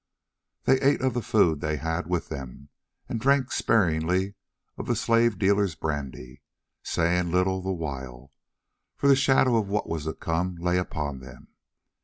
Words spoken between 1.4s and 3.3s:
they had with them and